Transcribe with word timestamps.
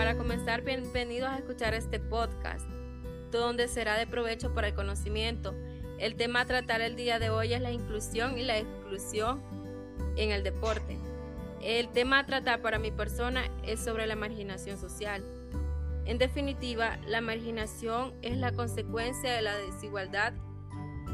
para 0.00 0.16
comenzar, 0.16 0.62
bienvenidos 0.62 1.28
a 1.28 1.36
escuchar 1.36 1.74
este 1.74 2.00
podcast, 2.00 2.66
donde 3.30 3.68
será 3.68 3.98
de 3.98 4.06
provecho 4.06 4.54
para 4.54 4.68
el 4.68 4.74
conocimiento. 4.74 5.54
El 5.98 6.16
tema 6.16 6.40
a 6.40 6.46
tratar 6.46 6.80
el 6.80 6.96
día 6.96 7.18
de 7.18 7.28
hoy 7.28 7.52
es 7.52 7.60
la 7.60 7.70
inclusión 7.70 8.38
y 8.38 8.44
la 8.44 8.56
exclusión 8.56 9.42
en 10.16 10.30
el 10.30 10.42
deporte. 10.42 10.96
El 11.60 11.90
tema 11.90 12.20
a 12.20 12.24
tratar 12.24 12.62
para 12.62 12.78
mi 12.78 12.90
persona 12.90 13.42
es 13.62 13.84
sobre 13.84 14.06
la 14.06 14.16
marginación 14.16 14.78
social. 14.78 15.22
En 16.06 16.16
definitiva, 16.16 16.96
la 17.06 17.20
marginación 17.20 18.14
es 18.22 18.38
la 18.38 18.52
consecuencia 18.52 19.30
de 19.34 19.42
la 19.42 19.54
desigualdad 19.58 20.32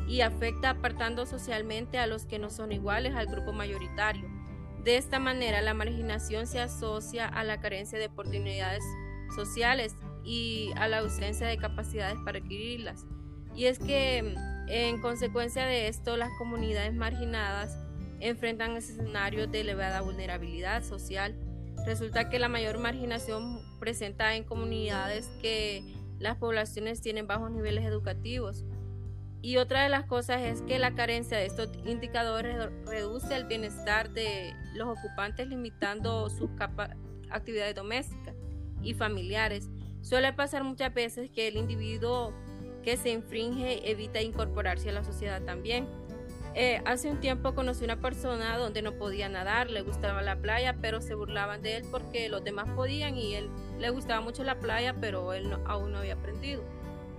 y 0.06 0.20
afecta 0.20 0.70
apartando 0.70 1.26
socialmente 1.26 1.98
a 1.98 2.06
los 2.06 2.24
que 2.24 2.38
no 2.38 2.50
son 2.50 2.70
iguales 2.70 3.16
al 3.16 3.26
grupo 3.26 3.52
mayoritario. 3.52 4.35
De 4.86 4.96
esta 4.96 5.18
manera, 5.18 5.62
la 5.62 5.74
marginación 5.74 6.46
se 6.46 6.60
asocia 6.60 7.26
a 7.26 7.42
la 7.42 7.58
carencia 7.58 7.98
de 7.98 8.06
oportunidades 8.06 8.84
sociales 9.34 9.96
y 10.22 10.70
a 10.76 10.86
la 10.86 10.98
ausencia 10.98 11.48
de 11.48 11.56
capacidades 11.56 12.16
para 12.24 12.38
adquirirlas. 12.38 13.04
Y 13.56 13.64
es 13.64 13.80
que, 13.80 14.36
en 14.68 15.00
consecuencia 15.00 15.66
de 15.66 15.88
esto, 15.88 16.16
las 16.16 16.30
comunidades 16.38 16.94
marginadas 16.94 17.76
enfrentan 18.20 18.76
escenarios 18.76 19.50
de 19.50 19.62
elevada 19.62 20.02
vulnerabilidad 20.02 20.84
social. 20.84 21.34
Resulta 21.84 22.28
que 22.28 22.38
la 22.38 22.48
mayor 22.48 22.78
marginación 22.78 23.58
presenta 23.80 24.36
en 24.36 24.44
comunidades 24.44 25.26
que 25.42 25.82
las 26.20 26.36
poblaciones 26.36 27.00
tienen 27.00 27.26
bajos 27.26 27.50
niveles 27.50 27.84
educativos, 27.84 28.64
y 29.46 29.58
otra 29.58 29.84
de 29.84 29.88
las 29.88 30.06
cosas 30.06 30.42
es 30.42 30.60
que 30.62 30.80
la 30.80 30.96
carencia 30.96 31.38
de 31.38 31.46
estos 31.46 31.68
indicadores 31.84 32.56
reduce 32.84 33.32
el 33.36 33.44
bienestar 33.44 34.10
de 34.10 34.52
los 34.74 34.98
ocupantes 34.98 35.46
limitando 35.46 36.28
sus 36.30 36.50
actividades 37.30 37.76
domésticas 37.76 38.34
y 38.82 38.94
familiares. 38.94 39.68
Suele 40.00 40.32
pasar 40.32 40.64
muchas 40.64 40.92
veces 40.92 41.30
que 41.30 41.46
el 41.46 41.58
individuo 41.58 42.34
que 42.82 42.96
se 42.96 43.10
infringe 43.10 43.88
evita 43.88 44.20
incorporarse 44.20 44.88
a 44.90 44.94
la 44.94 45.04
sociedad 45.04 45.40
también. 45.42 45.86
Eh, 46.56 46.82
hace 46.84 47.08
un 47.08 47.20
tiempo 47.20 47.54
conocí 47.54 47.84
una 47.84 48.00
persona 48.00 48.58
donde 48.58 48.82
no 48.82 48.94
podía 48.94 49.28
nadar, 49.28 49.70
le 49.70 49.82
gustaba 49.82 50.22
la 50.22 50.40
playa, 50.40 50.74
pero 50.80 51.00
se 51.00 51.14
burlaban 51.14 51.62
de 51.62 51.76
él 51.76 51.84
porque 51.92 52.28
los 52.28 52.42
demás 52.42 52.68
podían 52.74 53.16
y 53.16 53.36
él 53.36 53.48
le 53.78 53.90
gustaba 53.90 54.20
mucho 54.20 54.42
la 54.42 54.58
playa, 54.58 54.96
pero 55.00 55.32
él 55.34 55.56
aún 55.66 55.92
no 55.92 55.98
había 55.98 56.14
aprendido. 56.14 56.64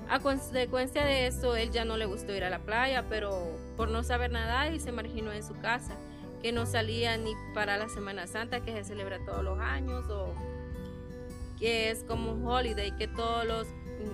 A 0.09 0.19
consecuencia 0.19 1.03
de 1.05 1.27
eso, 1.27 1.55
él 1.55 1.71
ya 1.71 1.83
no 1.83 1.97
le 1.97 2.05
gustó 2.05 2.33
ir 2.33 2.43
a 2.45 2.49
la 2.49 2.59
playa, 2.59 3.05
pero 3.09 3.57
por 3.75 3.89
no 3.89 4.03
saber 4.03 4.31
nada 4.31 4.69
y 4.71 4.79
se 4.79 4.91
marginó 4.91 5.33
en 5.33 5.43
su 5.43 5.53
casa, 5.59 5.95
que 6.41 6.51
no 6.51 6.65
salía 6.65 7.17
ni 7.17 7.33
para 7.53 7.77
la 7.77 7.89
Semana 7.89 8.25
Santa 8.25 8.61
que 8.61 8.71
se 8.71 8.83
celebra 8.85 9.19
todos 9.25 9.43
los 9.43 9.59
años 9.59 10.09
o 10.09 10.33
que 11.59 11.89
es 11.89 12.03
como 12.03 12.31
un 12.31 12.47
holiday 12.47 12.95
que 12.95 13.07
todos 13.07 13.45
los 13.45 13.67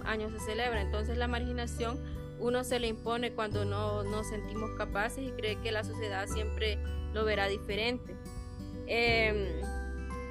años 0.06 0.32
se 0.32 0.40
celebra. 0.40 0.82
Entonces 0.82 1.18
la 1.18 1.28
marginación 1.28 2.00
uno 2.40 2.64
se 2.64 2.80
le 2.80 2.88
impone 2.88 3.34
cuando 3.34 3.64
no 3.64 4.04
nos 4.04 4.28
sentimos 4.28 4.72
capaces 4.72 5.28
y 5.28 5.32
cree 5.32 5.60
que 5.62 5.72
la 5.72 5.84
sociedad 5.84 6.28
siempre 6.28 6.80
lo 7.14 7.24
verá 7.24 7.48
diferente. 7.48 8.16
Em, 8.88 9.48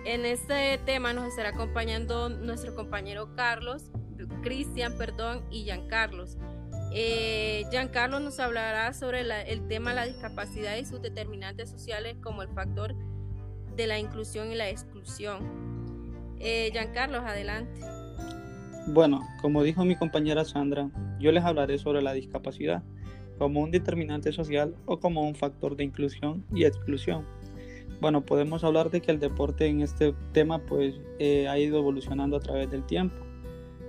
en 0.04 0.24
este 0.26 0.78
tema 0.84 1.12
nos 1.12 1.26
estará 1.26 1.50
acompañando 1.50 2.28
nuestro 2.28 2.74
compañero 2.74 3.34
Carlos 3.36 3.84
Cristian, 4.42 4.96
perdón, 4.96 5.42
y 5.50 5.64
Giancarlos. 5.64 6.38
Eh, 6.94 7.64
Giancarlo 7.70 8.20
nos 8.20 8.38
hablará 8.38 8.92
sobre 8.92 9.20
el 9.20 9.66
tema 9.69 9.91
de 9.91 9.96
la 9.96 10.06
discapacidad 10.06 10.77
y 10.77 10.84
sus 10.84 11.00
determinantes 11.00 11.70
sociales 11.70 12.16
como 12.22 12.42
el 12.42 12.48
factor 12.48 12.94
de 13.77 13.86
la 13.86 13.98
inclusión 13.98 14.52
y 14.52 14.54
la 14.54 14.69
exclusión. 14.69 16.36
Eh, 16.38 16.70
Giancarlos, 16.72 17.22
adelante. 17.22 17.80
Bueno, 18.88 19.20
como 19.41 19.62
dijo 19.62 19.84
mi 19.84 19.96
compañera 19.96 20.44
Sandra, 20.44 20.91
yo 21.19 21.30
les 21.32 21.44
hablaré 21.44 21.78
sobre 21.78 22.03
la 22.03 22.12
discapacidad 22.12 22.82
como 23.38 23.60
un 23.60 23.70
determinante 23.70 24.32
social 24.32 24.75
o 24.87 24.98
como 24.98 25.22
un 25.26 25.34
factor 25.34 25.76
de 25.76 25.84
inclusión 25.84 26.44
y 26.53 26.64
exclusión. 26.64 27.25
Bueno, 28.00 28.22
podemos 28.22 28.64
hablar 28.64 28.91
de 28.91 29.00
que 29.00 29.12
el 29.12 29.20
deporte 29.20 29.66
en 29.66 29.81
este 29.81 30.14
tema 30.32 30.58
pues 30.58 30.97
eh, 31.20 31.48
ha 31.48 31.58
ido 31.58 31.78
evolucionando 31.78 32.37
a 32.37 32.41
través 32.41 32.70
del 32.70 32.84
tiempo 32.84 33.31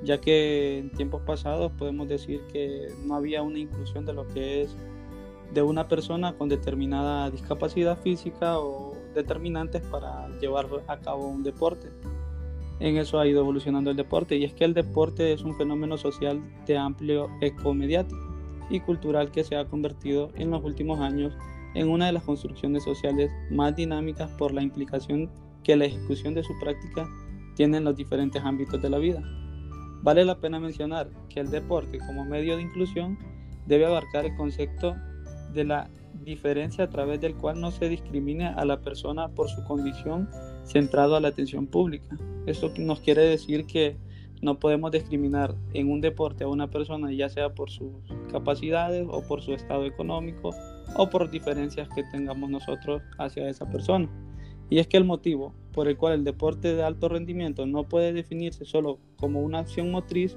ya 0.03 0.19
que 0.19 0.79
en 0.79 0.89
tiempos 0.91 1.21
pasados 1.21 1.71
podemos 1.77 2.07
decir 2.07 2.41
que 2.51 2.87
no 3.05 3.15
había 3.15 3.41
una 3.41 3.59
inclusión 3.59 4.05
de 4.05 4.13
lo 4.13 4.27
que 4.27 4.63
es 4.63 4.75
de 5.53 5.61
una 5.61 5.87
persona 5.87 6.33
con 6.33 6.49
determinada 6.49 7.29
discapacidad 7.29 7.97
física 7.99 8.59
o 8.59 8.95
determinantes 9.13 9.81
para 9.83 10.27
llevar 10.39 10.67
a 10.87 10.97
cabo 10.99 11.27
un 11.27 11.43
deporte. 11.43 11.89
En 12.79 12.97
eso 12.97 13.19
ha 13.19 13.27
ido 13.27 13.41
evolucionando 13.41 13.91
el 13.91 13.97
deporte 13.97 14.35
y 14.35 14.43
es 14.43 14.53
que 14.53 14.65
el 14.65 14.73
deporte 14.73 15.31
es 15.31 15.43
un 15.43 15.55
fenómeno 15.55 15.97
social 15.97 16.41
de 16.65 16.77
amplio 16.77 17.29
eco 17.39 17.73
mediático 17.73 18.19
y 18.69 18.79
cultural 18.79 19.31
que 19.31 19.43
se 19.43 19.55
ha 19.55 19.65
convertido 19.65 20.31
en 20.35 20.49
los 20.49 20.63
últimos 20.63 20.99
años 20.99 21.33
en 21.75 21.89
una 21.89 22.07
de 22.07 22.13
las 22.13 22.23
construcciones 22.23 22.83
sociales 22.83 23.31
más 23.51 23.75
dinámicas 23.75 24.29
por 24.31 24.53
la 24.53 24.63
implicación 24.63 25.29
que 25.63 25.75
la 25.75 25.85
ejecución 25.85 26.33
de 26.33 26.43
su 26.43 26.53
práctica 26.59 27.07
tiene 27.55 27.77
en 27.77 27.83
los 27.83 27.95
diferentes 27.95 28.43
ámbitos 28.43 28.81
de 28.81 28.89
la 28.89 28.97
vida. 28.97 29.23
Vale 30.03 30.25
la 30.25 30.37
pena 30.37 30.59
mencionar 30.59 31.09
que 31.29 31.39
el 31.39 31.49
deporte 31.49 31.97
como 31.97 32.25
medio 32.25 32.57
de 32.57 32.63
inclusión 32.63 33.17
debe 33.65 33.85
abarcar 33.85 34.25
el 34.25 34.35
concepto 34.35 34.95
de 35.53 35.63
la 35.63 35.89
diferencia 36.25 36.83
a 36.83 36.89
través 36.89 37.21
del 37.21 37.35
cual 37.35 37.61
no 37.61 37.71
se 37.71 37.87
discrimine 37.87 38.47
a 38.47 38.65
la 38.65 38.81
persona 38.81 39.29
por 39.29 39.49
su 39.49 39.63
condición 39.63 40.29
centrado 40.65 41.15
a 41.15 41.21
la 41.21 41.29
atención 41.29 41.67
pública. 41.67 42.17
Esto 42.45 42.69
nos 42.77 42.99
quiere 42.99 43.21
decir 43.21 43.65
que 43.65 43.95
no 44.41 44.59
podemos 44.59 44.91
discriminar 44.91 45.55
en 45.73 45.89
un 45.89 46.01
deporte 46.01 46.43
a 46.43 46.49
una 46.49 46.69
persona 46.69 47.09
ya 47.13 47.29
sea 47.29 47.53
por 47.53 47.69
sus 47.69 47.93
capacidades 48.29 49.07
o 49.09 49.25
por 49.25 49.41
su 49.41 49.53
estado 49.53 49.85
económico 49.85 50.53
o 50.97 51.09
por 51.09 51.31
diferencias 51.31 51.87
que 51.95 52.03
tengamos 52.11 52.49
nosotros 52.49 53.01
hacia 53.17 53.47
esa 53.47 53.69
persona. 53.69 54.09
Y 54.73 54.79
es 54.79 54.87
que 54.87 54.97
el 54.97 55.03
motivo 55.03 55.53
por 55.71 55.87
el 55.87 55.97
cual 55.97 56.13
el 56.13 56.23
deporte 56.23 56.73
de 56.73 56.81
alto 56.81 57.07
rendimiento 57.07 57.67
no 57.67 57.83
puede 57.83 58.11
definirse 58.11 58.65
solo 58.65 58.97
como 59.17 59.39
una 59.41 59.59
acción 59.59 59.91
motriz 59.91 60.35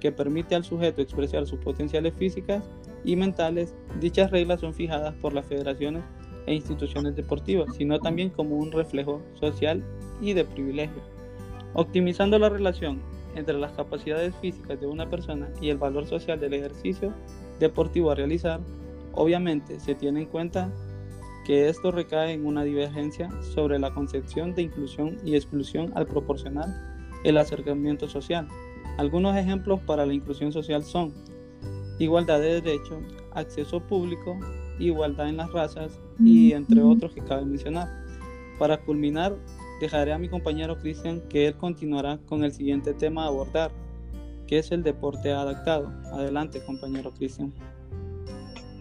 que 0.00 0.10
permite 0.10 0.56
al 0.56 0.64
sujeto 0.64 1.02
expresar 1.02 1.46
sus 1.46 1.60
potenciales 1.60 2.12
físicas 2.14 2.64
y 3.04 3.14
mentales, 3.14 3.76
dichas 4.00 4.32
reglas 4.32 4.58
son 4.58 4.74
fijadas 4.74 5.14
por 5.14 5.32
las 5.34 5.46
federaciones 5.46 6.02
e 6.46 6.54
instituciones 6.54 7.14
deportivas, 7.14 7.76
sino 7.76 8.00
también 8.00 8.30
como 8.30 8.56
un 8.56 8.72
reflejo 8.72 9.22
social 9.34 9.84
y 10.20 10.32
de 10.32 10.44
privilegio. 10.44 11.00
Optimizando 11.72 12.40
la 12.40 12.48
relación 12.48 13.00
entre 13.36 13.56
las 13.56 13.70
capacidades 13.70 14.34
físicas 14.40 14.80
de 14.80 14.88
una 14.88 15.08
persona 15.08 15.48
y 15.60 15.70
el 15.70 15.78
valor 15.78 16.08
social 16.08 16.40
del 16.40 16.54
ejercicio 16.54 17.14
deportivo 17.60 18.10
a 18.10 18.16
realizar, 18.16 18.58
obviamente 19.12 19.78
se 19.78 19.94
tiene 19.94 20.22
en 20.22 20.26
cuenta 20.26 20.72
que 21.46 21.68
esto 21.68 21.92
recae 21.92 22.32
en 22.32 22.44
una 22.44 22.64
divergencia 22.64 23.30
sobre 23.40 23.78
la 23.78 23.94
concepción 23.94 24.52
de 24.56 24.62
inclusión 24.62 25.16
y 25.24 25.36
exclusión 25.36 25.92
al 25.94 26.06
proporcionar 26.06 26.66
el 27.22 27.38
acercamiento 27.38 28.08
social. 28.08 28.48
Algunos 28.98 29.36
ejemplos 29.36 29.78
para 29.86 30.04
la 30.04 30.12
inclusión 30.12 30.50
social 30.50 30.82
son 30.82 31.14
igualdad 32.00 32.40
de 32.40 32.60
derechos, 32.60 32.98
acceso 33.32 33.80
público, 33.80 34.36
igualdad 34.80 35.28
en 35.28 35.36
las 35.36 35.52
razas 35.52 36.00
y 36.18 36.52
entre 36.52 36.82
otros 36.82 37.12
que 37.12 37.22
cabe 37.22 37.44
mencionar. 37.44 37.88
Para 38.58 38.78
culminar, 38.78 39.36
dejaré 39.80 40.12
a 40.12 40.18
mi 40.18 40.28
compañero 40.28 40.76
Cristian 40.78 41.20
que 41.28 41.46
él 41.46 41.56
continuará 41.56 42.18
con 42.26 42.42
el 42.42 42.52
siguiente 42.52 42.92
tema 42.92 43.22
a 43.22 43.28
abordar, 43.28 43.70
que 44.48 44.58
es 44.58 44.72
el 44.72 44.82
deporte 44.82 45.30
adaptado. 45.30 45.92
Adelante, 46.12 46.60
compañero 46.64 47.12
Cristian. 47.12 47.52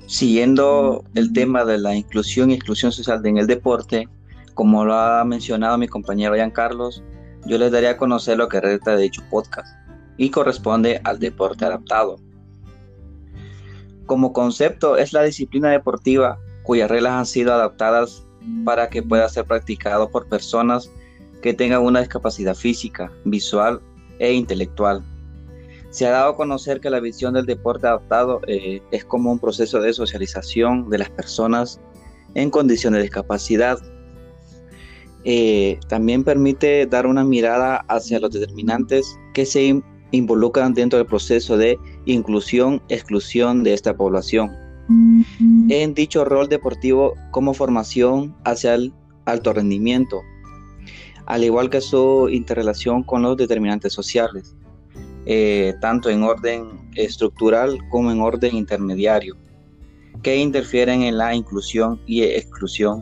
Siguiendo 0.08 1.04
el 1.16 1.34
tema 1.34 1.66
de 1.66 1.80
la 1.80 1.96
inclusión 1.96 2.52
y 2.52 2.54
exclusión 2.54 2.92
social 2.92 3.26
en 3.26 3.38
el 3.40 3.48
deporte, 3.48 4.08
como 4.54 4.86
lo 4.86 4.94
ha 4.94 5.24
mencionado 5.26 5.80
mi 5.80 5.88
compañero 5.88 6.36
Ian 6.36 6.52
Carlos, 6.52 7.04
yo 7.46 7.58
les 7.58 7.72
daría 7.72 7.92
a 7.92 7.98
conocer 7.98 8.38
lo 8.38 8.48
que 8.48 8.62
resta 8.62 8.96
de 8.96 9.04
dicho 9.04 9.24
podcast 9.32 9.68
y 10.18 10.30
corresponde 10.30 11.02
al 11.04 11.20
deporte 11.20 11.66
adaptado. 11.66 12.18
Como 14.06 14.32
concepto 14.32 14.96
es 14.96 15.12
la 15.12 15.24
disciplina 15.24 15.72
deportiva 15.72 16.38
cuyas 16.64 16.90
reglas 16.90 17.14
han 17.14 17.26
sido 17.26 17.54
adaptadas 17.54 18.24
para 18.64 18.90
que 18.90 19.02
pueda 19.02 19.28
ser 19.28 19.46
practicado 19.46 20.10
por 20.10 20.28
personas 20.28 20.92
que 21.42 21.54
tengan 21.54 21.82
una 21.82 22.00
discapacidad 22.00 22.56
física, 22.56 23.12
visual 23.24 23.82
e 24.20 24.34
intelectual 24.34 25.04
se 25.96 26.06
ha 26.06 26.12
dado 26.12 26.32
a 26.32 26.36
conocer 26.36 26.82
que 26.82 26.90
la 26.90 27.00
visión 27.00 27.36
del 27.36 27.46
deporte 27.46 27.88
adaptado 27.88 28.42
eh, 28.48 28.82
es 28.92 29.06
como 29.06 29.32
un 29.32 29.40
proceso 29.40 29.80
de 29.80 29.94
socialización 29.94 30.90
de 30.90 30.98
las 30.98 31.10
personas 31.10 31.80
en 32.34 32.50
condiciones 32.50 32.98
de 32.98 33.04
discapacidad. 33.04 33.80
Eh, 35.24 35.80
también 35.88 36.26
permite 36.26 36.86
dar 36.86 37.08
una 37.08 37.24
mirada 37.24 37.78
hacia 37.88 38.20
los 38.20 38.32
determinantes 38.32 39.18
que 39.34 39.46
se 39.46 39.82
involucran 40.12 40.74
dentro 40.74 41.00
del 41.00 41.08
proceso 41.08 41.56
de 41.56 41.80
inclusión-exclusión 42.04 43.64
de 43.64 43.74
esta 43.74 43.96
población. 43.96 44.52
En 45.70 45.94
dicho 45.94 46.26
rol 46.26 46.50
deportivo 46.50 47.14
como 47.32 47.54
formación 47.54 48.36
hacia 48.44 48.76
el 48.76 48.94
alto 49.24 49.54
rendimiento. 49.54 50.20
al 51.28 51.44
igual 51.44 51.70
que 51.70 51.80
su 51.80 52.28
interrelación 52.30 53.02
con 53.02 53.24
los 53.24 53.36
determinantes 53.38 53.94
sociales, 53.94 54.56
eh, 55.26 55.74
tanto 55.82 56.10
en 56.10 56.22
orden 56.24 56.92
estructural 56.96 57.80
como 57.90 58.12
en 58.12 58.22
orden 58.22 58.56
intermediario, 58.56 59.36
que 60.22 60.38
interfieren 60.38 61.02
en 61.02 61.18
la 61.18 61.34
inclusión 61.34 62.00
y 62.06 62.24
exclusión, 62.24 63.02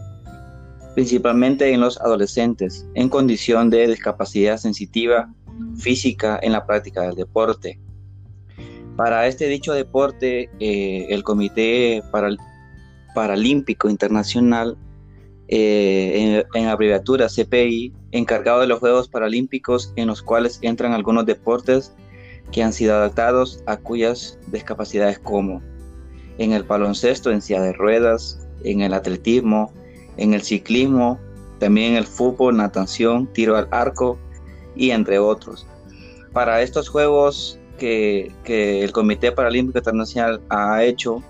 principalmente 0.96 1.74
en 1.74 1.82
los 1.82 2.00
adolescentes 2.00 2.88
en 2.96 3.10
condición 3.10 3.70
de 3.70 3.88
discapacidad 3.88 4.58
sensitiva 4.58 5.34
física 5.78 6.40
en 6.42 6.54
la 6.54 6.66
práctica 6.66 7.02
del 7.02 7.16
deporte. 7.16 7.80
Para 8.96 9.28
este 9.28 9.48
dicho 9.48 9.74
deporte, 9.74 10.50
eh, 10.60 11.08
el 11.10 11.24
Comité 11.24 12.04
Paralímpico 13.16 13.90
Internacional, 13.90 14.78
eh, 15.50 16.46
en, 16.54 16.62
en, 16.62 16.70
abreviatura 16.70 17.28
CPI, 17.28 17.92
encargado 18.12 18.62
de 18.62 18.68
los 18.68 18.80
Juegos 18.80 19.10
Paralímpicos 19.10 19.92
en 19.98 20.08
los 20.08 20.22
cuales 20.22 20.60
entran 20.62 20.94
algunos 20.94 21.26
deportes 21.26 21.94
que 22.54 22.64
han 22.64 22.72
sido 22.72 22.96
adaptados 22.96 23.62
a 23.66 23.78
cuyas 23.78 24.40
discapacidades 24.48 25.20
como 25.20 25.62
en 26.38 26.54
el 26.54 26.64
baloncesto 26.64 27.32
en 27.32 27.42
silla 27.42 27.62
de 27.62 27.74
ruedas, 27.74 28.48
en 28.64 28.82
el 28.82 28.94
atletismo, 28.94 29.74
en 30.18 30.34
el 30.34 30.42
ciclismo, 30.42 31.20
también 31.60 31.96
el 31.96 32.06
fútbol, 32.06 32.58
natación, 32.58 33.28
tiro 33.34 33.58
al 33.58 33.68
arco 33.72 34.18
y 34.76 34.92
entre 34.92 35.20
otros. 35.20 35.68
Para 36.32 36.62
estos 36.62 36.90
Juegos 36.90 37.60
que, 37.78 38.32
el 38.46 38.92
Comité 38.92 39.32
Paralímpico 39.32 39.80
Internacional 39.80 40.42
ha 40.50 40.84
hecho, 40.84 41.24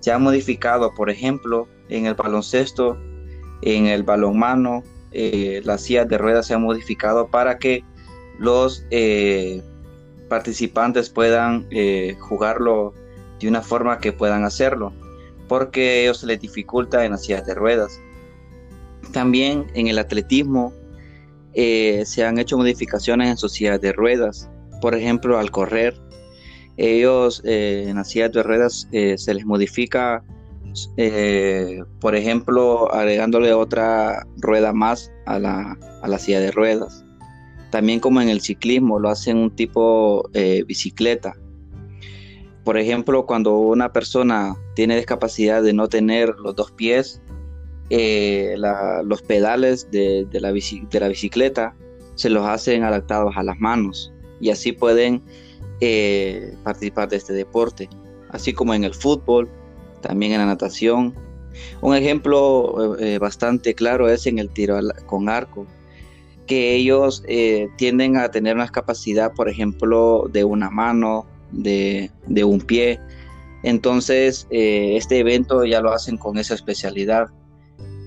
se 0.00 0.12
ha 0.12 0.18
modificado, 0.18 0.94
por 0.94 1.10
ejemplo, 1.10 1.66
en 1.88 2.06
el 2.06 2.14
baloncesto, 2.14 2.96
en 3.62 3.86
el 3.86 4.02
balonmano, 4.02 4.82
eh, 5.12 5.62
las 5.64 5.82
sillas 5.82 6.08
de 6.08 6.18
ruedas 6.18 6.46
se 6.46 6.54
han 6.54 6.62
modificado 6.62 7.28
para 7.28 7.58
que 7.58 7.82
los 8.38 8.84
eh, 8.90 9.62
participantes 10.28 11.10
puedan 11.10 11.66
eh, 11.70 12.16
jugarlo 12.20 12.94
de 13.40 13.48
una 13.48 13.62
forma 13.62 13.98
que 13.98 14.12
puedan 14.12 14.44
hacerlo, 14.44 14.92
porque 15.48 16.02
ellos 16.02 16.18
se 16.18 16.26
les 16.26 16.40
dificulta 16.40 17.04
en 17.04 17.12
las 17.12 17.24
sillas 17.24 17.46
de 17.46 17.54
ruedas. 17.54 18.00
También 19.12 19.66
en 19.74 19.88
el 19.88 19.98
atletismo 19.98 20.72
eh, 21.54 22.02
se 22.04 22.24
han 22.24 22.38
hecho 22.38 22.56
modificaciones 22.56 23.30
en 23.30 23.36
sus 23.36 23.52
sillas 23.52 23.80
de 23.80 23.92
ruedas, 23.92 24.50
por 24.80 24.94
ejemplo, 24.94 25.38
al 25.38 25.50
correr, 25.50 25.98
ellos 26.76 27.40
eh, 27.44 27.86
en 27.88 27.96
las 27.96 28.10
sillas 28.10 28.32
de 28.32 28.42
ruedas 28.42 28.86
se 28.90 29.34
les 29.34 29.46
modifica, 29.46 30.22
por 32.00 32.14
ejemplo, 32.14 32.92
agregándole 32.92 33.54
otra 33.54 34.26
rueda 34.36 34.74
más 34.74 35.10
a 35.24 35.38
la, 35.38 35.78
a 36.02 36.08
la 36.08 36.18
silla 36.18 36.40
de 36.40 36.50
ruedas. 36.50 37.05
También 37.70 38.00
como 38.00 38.20
en 38.20 38.28
el 38.28 38.40
ciclismo, 38.40 38.98
lo 38.98 39.08
hacen 39.08 39.38
un 39.38 39.50
tipo 39.50 40.28
eh, 40.34 40.62
bicicleta. 40.66 41.36
Por 42.64 42.78
ejemplo, 42.78 43.26
cuando 43.26 43.56
una 43.58 43.92
persona 43.92 44.56
tiene 44.74 44.96
discapacidad 44.96 45.62
de 45.62 45.72
no 45.72 45.88
tener 45.88 46.34
los 46.38 46.54
dos 46.56 46.72
pies, 46.72 47.20
eh, 47.90 48.56
los 49.04 49.22
pedales 49.22 49.90
de, 49.90 50.26
la 50.32 50.50
bicicleta 50.50 51.76
se 52.16 52.30
los 52.30 52.44
hacen 52.46 52.82
adaptados 52.82 53.36
a 53.36 53.44
las 53.44 53.58
manos 53.60 54.12
y 54.40 54.50
así 54.50 54.72
pueden 54.72 55.22
eh, 55.80 56.54
participar 56.64 57.08
de 57.08 57.16
este 57.16 57.32
deporte. 57.32 57.88
Así 58.30 58.52
como 58.52 58.74
en 58.74 58.84
el 58.84 58.94
fútbol, 58.94 59.48
también 60.02 60.32
en 60.32 60.38
la 60.38 60.46
natación. 60.46 61.14
Un 61.80 61.96
ejemplo 61.96 62.96
bastante 63.20 63.74
claro 63.74 64.08
es 64.08 64.26
en 64.26 64.38
el 64.38 64.50
tiro 64.50 64.78
con 65.06 65.28
arco 65.28 65.66
que 66.46 66.74
ellos 66.74 67.22
eh, 67.26 67.68
tienden 67.76 68.16
a 68.16 68.30
tener 68.30 68.54
una 68.54 68.68
capacidad, 68.68 69.32
por 69.32 69.48
ejemplo, 69.48 70.28
de 70.32 70.44
una 70.44 70.70
mano, 70.70 71.26
de, 71.52 72.10
un 72.44 72.60
pie. 72.60 73.00
Entonces, 73.62 74.46
eh, 74.50 74.96
este 74.96 75.18
evento 75.18 75.64
ya 75.64 75.80
lo 75.80 75.92
hacen 75.92 76.16
con 76.16 76.38
esa 76.38 76.54
especialidad, 76.54 77.28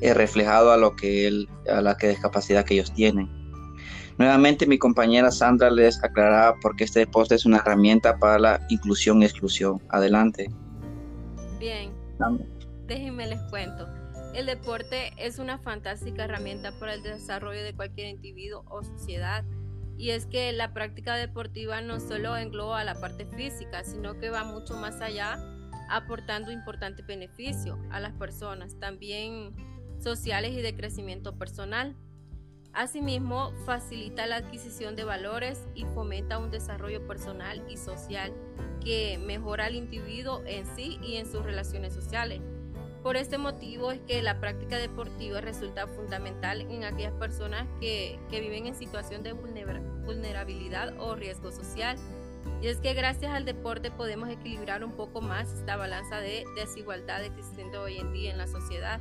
eh, 0.02 0.14
reflejado 0.14 0.72
a 0.72 0.78
lo 0.78 0.96
que 0.96 1.46
a 1.70 1.82
la 1.82 1.98
que 1.98 2.10
discapacidad 2.10 2.66
que 2.66 2.76
ellos 2.76 2.94
tienen. 2.94 3.30
Nuevamente, 4.18 4.66
mi 4.66 4.78
compañera 4.78 5.32
Sandra 5.32 5.70
les 5.70 6.04
aclarará 6.04 6.56
por 6.62 6.76
qué 6.76 6.84
este 6.84 7.00
deporte 7.00 7.36
es 7.36 7.46
una 7.46 7.58
herramienta 7.58 8.18
para 8.18 8.38
la 8.38 8.60
inclusión 8.70 9.22
y 9.22 9.26
exclusión. 9.26 9.82
Adelante. 9.90 10.50
Bien, 11.58 11.92
déjenme 12.86 13.28
les 13.28 13.42
cuento. 13.44 13.99
El 14.34 14.46
deporte 14.46 15.12
es 15.18 15.40
una 15.40 15.58
fantástica 15.58 16.26
herramienta 16.26 16.72
para 16.80 16.94
el 16.94 17.04
desarrollo 17.04 17.64
de 17.64 17.74
cualquier 17.74 18.08
individuo 18.08 18.64
o 18.70 18.84
sociedad. 18.84 19.44
Y 19.98 20.12
es 20.12 20.28
que 20.28 20.54
la 20.54 20.74
práctica 20.74 21.16
deportiva 21.16 21.82
no 21.82 22.00
solo 22.00 22.38
engloba 22.38 22.84
la 22.84 22.96
parte 22.96 23.26
física, 23.26 23.84
sino 23.84 24.18
que 24.20 24.30
va 24.30 24.44
mucho 24.44 24.76
más 24.76 25.02
allá, 25.02 25.38
aportando 25.90 26.52
importante 26.52 27.02
beneficio 27.02 27.78
a 27.90 28.00
las 28.00 28.14
personas, 28.14 28.80
también 28.80 29.56
sociales 30.00 30.54
y 30.54 30.62
de 30.62 30.76
crecimiento 30.76 31.38
personal. 31.38 31.98
Asimismo, 32.72 33.52
facilita 33.66 34.28
la 34.28 34.38
adquisición 34.38 34.96
de 34.96 35.04
valores 35.04 35.68
y 35.74 35.86
fomenta 35.86 36.38
un 36.38 36.52
desarrollo 36.52 37.06
personal 37.08 37.66
y 37.68 37.78
social 37.78 38.32
que 38.80 39.18
mejora 39.18 39.66
al 39.66 39.76
individuo 39.76 40.44
en 40.46 40.66
sí 40.76 41.00
y 41.02 41.16
en 41.16 41.30
sus 41.30 41.44
relaciones 41.44 41.94
sociales 41.94 42.42
por 43.02 43.16
este 43.16 43.38
motivo 43.38 43.92
es 43.92 44.00
que 44.02 44.22
la 44.22 44.40
práctica 44.40 44.78
deportiva 44.78 45.42
resulta 45.42 45.88
fundamental 45.88 46.62
en 46.62 46.84
aquellas 46.84 47.14
personas 47.14 47.68
que, 47.80 48.20
viven 48.30 48.68
en 48.68 48.76
situación 48.76 49.24
de 49.24 49.34
vulnerabilidad 49.34 51.00
o 51.00 51.16
riesgo 51.16 51.52
social. 51.52 51.98
Y 52.62 52.68
es 52.68 52.78
que 52.78 52.94
gracias 52.94 53.34
al 53.34 53.46
deporte 53.46 53.92
podemos 53.92 54.30
equilibrar 54.30 54.84
un 54.84 54.94
poco 54.94 55.22
más 55.22 55.52
esta 55.54 55.78
balanza 55.78 56.20
de 56.20 56.44
desigualdad 56.56 57.24
existente 57.24 57.78
hoy 57.78 57.98
en 57.98 58.12
día 58.12 58.32
en 58.32 58.38
la 58.38 58.48
sociedad. 58.48 59.00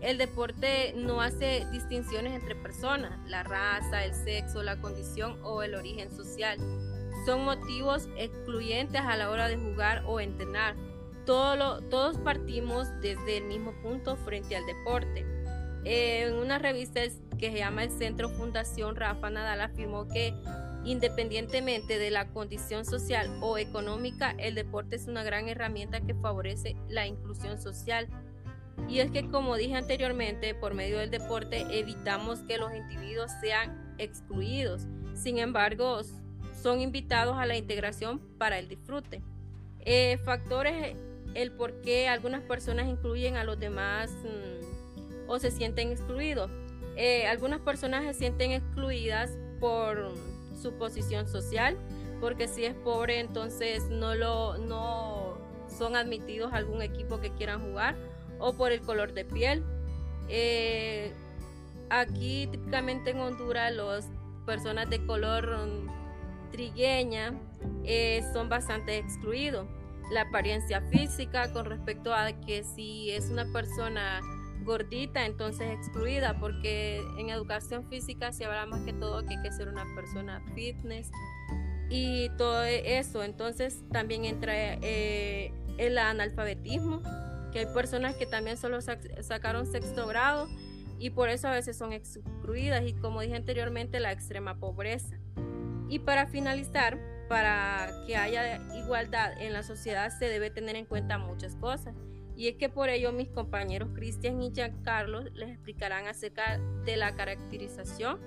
El 0.00 0.18
deporte 0.18 0.92
no 0.96 1.20
hace 1.20 1.66
distinciones 1.72 2.34
entre 2.34 2.54
personas, 2.54 3.18
la 3.28 3.42
raza, 3.42 4.04
el 4.04 4.14
sexo, 4.14 4.62
la 4.62 4.80
condición 4.80 5.38
o 5.42 5.62
el 5.62 5.74
origen 5.74 6.14
social. 6.14 6.58
Son 7.24 7.44
motivos 7.44 8.08
excluyentes 8.16 9.00
a 9.00 9.16
la 9.16 9.30
hora 9.30 9.48
de 9.48 9.56
jugar 9.56 10.04
o 10.06 10.20
entrenar 10.20 10.76
todos 11.26 12.18
partimos 12.18 12.88
desde 13.02 13.38
el 13.38 13.44
mismo 13.44 13.72
punto 13.82 14.16
frente 14.16 14.56
al 14.56 14.64
deporte. 14.64 15.26
en 15.84 16.34
una 16.34 16.58
revista 16.58 17.00
que 17.38 17.52
se 17.52 17.58
llama 17.58 17.84
el 17.84 17.90
Centro 17.90 18.28
Fundación, 18.30 18.96
Rafa 18.96 19.30
Nadal 19.30 19.60
afirmó 19.60 20.08
que 20.08 20.34
independientemente 20.84 21.98
de 21.98 22.10
la 22.10 22.28
condición 22.28 22.84
social 22.84 23.28
o 23.40 23.58
económica, 23.58 24.34
el 24.38 24.54
deporte 24.54 24.96
es 24.96 25.06
una 25.06 25.24
gran 25.24 25.48
herramienta 25.48 26.00
que 26.00 26.14
favorece 26.14 26.76
la 26.88 27.06
inclusión 27.06 27.60
social. 27.60 28.08
Y 28.88 29.00
es 29.00 29.10
que, 29.10 29.28
como 29.28 29.56
dije 29.56 29.74
anteriormente, 29.74 30.54
por 30.54 30.74
medio 30.74 30.98
del 30.98 31.10
deporte 31.10 31.66
evitamos 31.70 32.40
que 32.40 32.58
los 32.58 32.72
individuos 32.72 33.32
sean 33.40 33.94
excluidos. 33.98 34.86
Sin 35.14 35.38
embargo, 35.38 36.00
son 36.62 36.80
invitados 36.80 37.36
a 37.36 37.46
la 37.46 37.56
integración 37.56 38.20
para 38.38 38.58
el 38.58 38.68
disfrute. 38.68 39.22
Eh, 39.80 40.18
factores 40.24 40.96
el 41.36 41.52
por 41.52 41.80
qué 41.82 42.08
algunas 42.08 42.42
personas 42.42 42.88
incluyen 42.88 43.36
a 43.36 43.44
los 43.44 43.60
demás 43.60 44.10
mm, 44.10 45.28
o 45.28 45.38
se 45.38 45.50
sienten 45.50 45.90
excluidos. 45.90 46.50
Eh, 46.96 47.26
algunas 47.26 47.60
personas 47.60 48.04
se 48.04 48.14
sienten 48.14 48.52
excluidas 48.52 49.36
por 49.60 50.14
su 50.60 50.72
posición 50.72 51.28
social, 51.28 51.76
porque 52.20 52.48
si 52.48 52.64
es 52.64 52.74
pobre 52.74 53.20
entonces 53.20 53.90
no 53.90 54.14
lo 54.14 54.56
no 54.56 55.36
son 55.68 55.94
admitidos 55.94 56.52
a 56.54 56.56
algún 56.56 56.80
equipo 56.80 57.20
que 57.20 57.30
quieran 57.30 57.60
jugar 57.60 57.96
o 58.38 58.54
por 58.54 58.72
el 58.72 58.80
color 58.80 59.12
de 59.12 59.26
piel. 59.26 59.62
Eh, 60.28 61.12
aquí 61.90 62.48
típicamente 62.50 63.10
en 63.10 63.20
Honduras 63.20 63.74
las 63.74 64.08
personas 64.46 64.88
de 64.88 65.04
color 65.04 65.66
mm, 65.66 66.50
trigueña 66.50 67.34
eh, 67.84 68.24
son 68.32 68.48
bastante 68.48 68.96
excluidos 68.96 69.66
la 70.10 70.22
apariencia 70.22 70.80
física 70.82 71.52
con 71.52 71.66
respecto 71.66 72.14
a 72.14 72.32
que 72.32 72.64
si 72.64 73.10
es 73.10 73.30
una 73.30 73.44
persona 73.52 74.20
gordita, 74.66 75.24
entonces 75.24 75.70
excluida, 75.72 76.38
porque 76.38 77.00
en 77.18 77.30
educación 77.30 77.88
física 77.88 78.32
se 78.32 78.44
habla 78.44 78.66
más 78.66 78.80
que 78.82 78.92
todo 78.92 79.24
que 79.24 79.36
hay 79.36 79.42
que 79.42 79.52
ser 79.52 79.68
una 79.68 79.86
persona 79.94 80.42
fitness 80.54 81.10
y 81.88 82.28
todo 82.36 82.64
eso. 82.64 83.22
Entonces 83.22 83.82
también 83.92 84.24
entra 84.24 84.52
eh, 84.54 85.52
el 85.78 85.96
analfabetismo, 85.98 87.00
que 87.52 87.60
hay 87.60 87.66
personas 87.66 88.16
que 88.16 88.26
también 88.26 88.56
solo 88.56 88.80
sacaron 88.80 89.66
sexto 89.66 90.06
grado 90.06 90.48
y 90.98 91.10
por 91.10 91.28
eso 91.28 91.48
a 91.48 91.52
veces 91.52 91.76
son 91.76 91.92
excluidas 91.92 92.84
y 92.86 92.92
como 92.94 93.20
dije 93.20 93.36
anteriormente, 93.36 94.00
la 94.00 94.12
extrema 94.12 94.58
pobreza. 94.58 95.16
Y 95.88 96.00
para 96.00 96.26
finalizar, 96.26 96.98
para 97.28 97.90
que 98.06 98.16
haya 98.16 98.60
igualdad 98.74 99.32
en 99.40 99.52
la 99.52 99.62
sociedad 99.62 100.10
se 100.16 100.28
debe 100.28 100.50
tener 100.50 100.76
en 100.76 100.86
cuenta 100.86 101.18
muchas 101.18 101.56
cosas. 101.56 101.94
Y 102.36 102.48
es 102.48 102.56
que 102.56 102.68
por 102.68 102.90
ello 102.90 103.12
mis 103.12 103.28
compañeros 103.28 103.88
Cristian 103.94 104.42
y 104.42 104.52
Giancarlo 104.52 105.22
les 105.34 105.50
explicarán 105.50 106.06
acerca 106.06 106.60
de 106.84 106.96
la 106.96 107.14
caracterización 107.14 108.18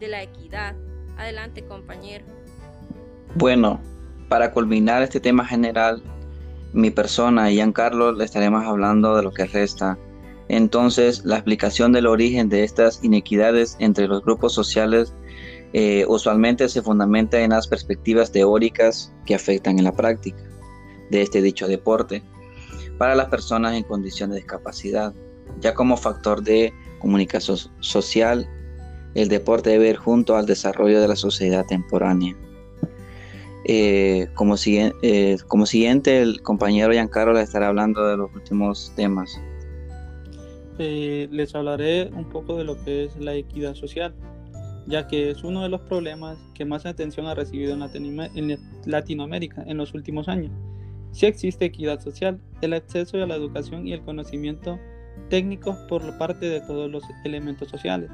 de 0.00 0.08
la 0.08 0.22
equidad. 0.22 0.74
Adelante, 1.16 1.64
compañero. 1.64 2.24
Bueno, 3.36 3.80
para 4.28 4.50
culminar 4.50 5.02
este 5.02 5.20
tema 5.20 5.46
general, 5.46 6.02
mi 6.72 6.90
persona 6.90 7.50
y 7.50 7.54
Giancarlo 7.54 8.12
le 8.12 8.24
estaremos 8.24 8.64
hablando 8.64 9.16
de 9.16 9.22
lo 9.22 9.32
que 9.32 9.46
resta. 9.46 9.98
Entonces, 10.48 11.24
la 11.24 11.36
explicación 11.36 11.92
del 11.92 12.06
origen 12.06 12.48
de 12.48 12.64
estas 12.64 13.02
inequidades 13.04 13.76
entre 13.78 14.08
los 14.08 14.24
grupos 14.24 14.52
sociales 14.52 15.14
eh, 15.72 16.04
usualmente 16.08 16.68
se 16.68 16.82
fundamenta 16.82 17.40
en 17.40 17.50
las 17.50 17.66
perspectivas 17.66 18.30
teóricas 18.30 19.12
que 19.24 19.34
afectan 19.34 19.78
en 19.78 19.84
la 19.84 19.92
práctica 19.92 20.42
de 21.10 21.22
este 21.22 21.40
dicho 21.40 21.66
deporte 21.66 22.22
para 22.98 23.14
las 23.14 23.28
personas 23.28 23.74
en 23.74 23.82
condición 23.82 24.30
de 24.30 24.36
discapacidad, 24.36 25.14
ya 25.60 25.74
como 25.74 25.96
factor 25.96 26.42
de 26.42 26.72
comunicación 27.00 27.58
social, 27.80 28.48
el 29.14 29.28
deporte 29.28 29.70
debe 29.70 29.90
ir 29.90 29.96
junto 29.96 30.36
al 30.36 30.46
desarrollo 30.46 31.00
de 31.00 31.08
la 31.08 31.16
sociedad 31.16 31.66
temporánea. 31.66 32.36
Eh, 33.64 34.28
como, 34.34 34.56
eh, 34.66 35.36
como 35.46 35.66
siguiente, 35.66 36.20
el 36.20 36.42
compañero 36.42 36.92
Giancarlo 36.92 37.32
le 37.32 37.42
estará 37.42 37.68
hablando 37.68 38.06
de 38.06 38.16
los 38.16 38.34
últimos 38.34 38.92
temas. 38.96 39.40
Les 40.78 41.54
hablaré 41.54 42.10
un 42.14 42.28
poco 42.28 42.56
de 42.56 42.64
lo 42.64 42.82
que 42.84 43.04
es 43.04 43.16
la 43.16 43.34
equidad 43.34 43.74
social, 43.74 44.14
ya 44.86 45.06
que 45.06 45.30
es 45.30 45.44
uno 45.44 45.62
de 45.62 45.68
los 45.68 45.80
problemas 45.82 46.38
que 46.54 46.64
más 46.64 46.86
atención 46.86 47.26
ha 47.26 47.34
recibido 47.34 47.72
en 47.72 48.58
Latinoamérica 48.86 49.62
en 49.66 49.76
los 49.76 49.94
últimos 49.94 50.28
años. 50.28 50.52
Si 51.12 51.26
existe 51.26 51.66
equidad 51.66 52.00
social, 52.00 52.40
el 52.62 52.72
acceso 52.72 53.22
a 53.22 53.26
la 53.26 53.36
educación 53.36 53.86
y 53.86 53.92
el 53.92 54.02
conocimiento 54.02 54.78
técnico 55.28 55.76
por 55.88 56.18
parte 56.18 56.48
de 56.48 56.60
todos 56.60 56.90
los 56.90 57.04
elementos 57.24 57.68
sociales 57.68 58.10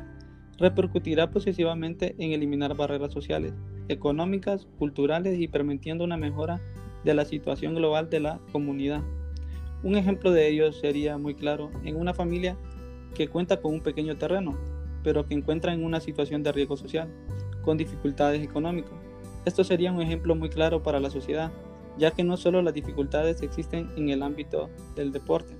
repercutirá 0.59 1.31
positivamente 1.31 2.17
en 2.19 2.33
eliminar 2.33 2.77
barreras 2.77 3.13
sociales, 3.13 3.55
económicas, 3.89 4.67
culturales 4.79 5.39
y 5.39 5.49
permitiendo 5.49 6.05
una 6.05 6.17
mejora 6.17 6.61
de 7.05 7.15
la 7.15 7.25
situación 7.25 7.77
global 7.77 8.11
de 8.11 8.21
la 8.21 8.41
comunidad. 8.53 9.03
Un 9.85 9.97
ejemplo 9.97 10.33
de 10.33 10.49
ello 10.49 10.73
sería 10.73 11.17
muy 11.17 11.35
claro 11.35 11.71
en 11.85 11.97
una 11.97 12.13
familia 12.13 12.57
que 13.15 13.29
cuenta 13.29 13.61
con 13.61 13.75
un 13.75 13.81
pequeño 13.81 14.17
terreno, 14.17 14.59
pero 15.09 15.25
que 15.25 15.33
encuentra 15.33 15.73
en 15.73 15.87
una 15.87 16.01
situación 16.01 16.43
de 16.43 16.53
riesgo 16.53 16.77
social, 16.77 17.09
con 17.63 17.79
dificultades 17.79 18.43
económicas. 18.43 18.93
Esto 19.47 19.65
sería 19.65 19.91
un 19.91 20.03
ejemplo 20.03 20.35
muy 20.35 20.51
claro 20.51 20.83
para 20.83 21.01
la 21.01 21.09
sociedad, 21.09 21.51
ya 21.97 22.11
que 22.11 22.25
no 22.25 22.37
solo 22.37 22.61
las 22.61 22.75
dificultades 22.75 23.41
existen 23.41 23.91
en 23.97 24.11
el 24.11 24.23
ámbito 24.23 24.69
del 24.97 25.11
deporte. 25.11 25.57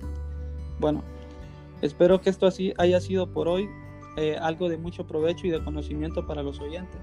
Bueno, 0.79 1.03
espero 1.81 2.21
que 2.21 2.29
esto 2.29 2.45
así 2.45 2.75
haya 2.77 3.01
sido 3.01 3.33
por 3.33 3.47
hoy 3.47 3.67
eh, 4.17 4.37
algo 4.39 4.69
de 4.69 4.77
mucho 4.77 5.07
provecho 5.07 5.47
y 5.47 5.49
de 5.49 5.63
conocimiento 5.63 6.27
para 6.27 6.43
los 6.43 6.59
oyentes. 6.59 7.01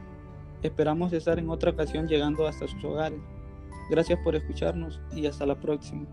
Esperamos 0.62 1.12
estar 1.12 1.40
en 1.40 1.50
otra 1.50 1.72
ocasión 1.72 2.06
llegando 2.06 2.46
hasta 2.46 2.68
sus 2.68 2.84
hogares. 2.84 3.18
Gracias 3.90 4.20
por 4.22 4.36
escucharnos 4.36 5.00
y 5.12 5.26
hasta 5.26 5.46
la 5.46 5.58
próxima. 5.58 6.06